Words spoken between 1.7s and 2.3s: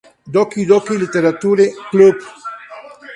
Club!